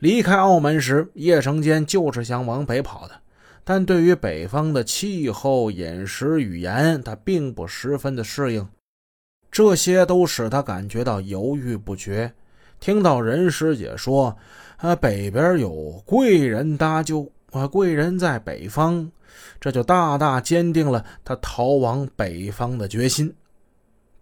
[0.00, 3.14] 离开澳门时，叶成坚就是想往北跑的，
[3.64, 8.66] 但对于北方的气候、饮食、语言，他并不十分的适应，
[9.50, 12.32] 这些都使他感觉到犹豫不决。
[12.80, 14.34] 听到任师姐说，
[14.78, 19.10] 啊，北边有贵人搭救，啊，贵人在北方，
[19.60, 23.34] 这就大大坚定了他逃往北方的决心。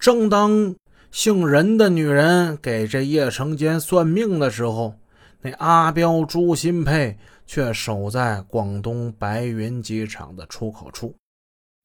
[0.00, 0.74] 正当
[1.12, 4.94] 姓任的女人给这叶成坚算命的时候，
[5.40, 7.16] 那阿彪、朱新佩
[7.46, 11.14] 却守在广东白云机场的出口处。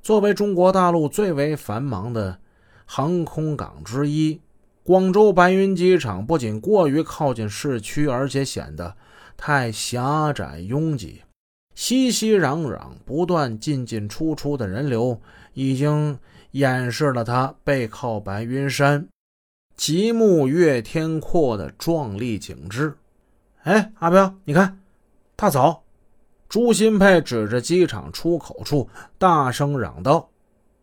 [0.01, 2.39] 作为中国大陆最为繁忙的
[2.85, 4.41] 航空港之一，
[4.83, 8.97] 广州白云机场不仅过于靠近市区，而且显得
[9.37, 11.21] 太狭窄拥挤。
[11.75, 15.19] 熙熙攘攘、不断进进出出的人流，
[15.53, 16.19] 已经
[16.51, 19.07] 掩饰了它背靠白云山、
[19.75, 22.95] 极目越天阔的壮丽景致。
[23.63, 24.77] 哎，阿彪，你看，
[25.37, 25.83] 大嫂！
[26.49, 30.29] 朱新佩指着机场出口处，大声嚷道：“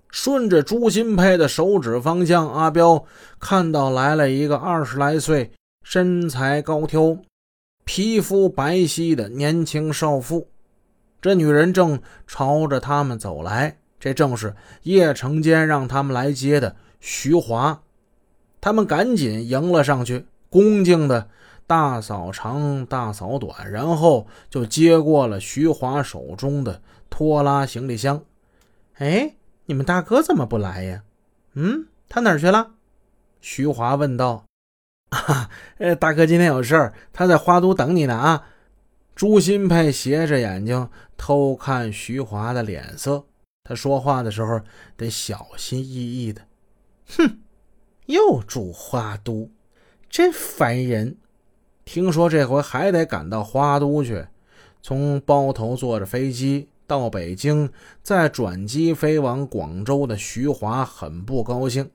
[0.08, 3.04] 顺着朱新佩的手指方向，阿彪
[3.38, 5.50] 看到来了一个二十来岁、
[5.84, 7.18] 身材高挑、
[7.84, 10.48] 皮肤白皙的年轻少妇。
[11.20, 17.82] 这女人正朝着他们走来，这正是叶成坚让他们来接的徐华。
[18.58, 21.28] 他们赶紧迎了上去，恭敬的。”
[21.70, 28.24] 大嫂长，大嫂短，然后就接过了徐华手中的拖拉行李箱。
[28.94, 31.04] 哎，你们大哥怎么不来呀？
[31.52, 32.72] 嗯，他哪儿去了？
[33.40, 34.44] 徐华问道。
[35.10, 35.48] 啊，
[35.78, 38.16] 呃，大哥今天有事儿，他在花都等你呢。
[38.16, 38.48] 啊，
[39.14, 43.26] 朱新佩斜着眼睛偷看徐华的脸色，
[43.62, 44.60] 他说话的时候
[44.96, 45.84] 得小心翼
[46.24, 46.42] 翼的。
[47.16, 47.38] 哼，
[48.06, 49.48] 又住花都，
[50.08, 51.16] 真烦人。
[51.92, 54.24] 听说这回还得赶到花都去，
[54.80, 57.68] 从包头坐着飞机到北京，
[58.00, 61.90] 再转机飞往广州的徐华很不高兴。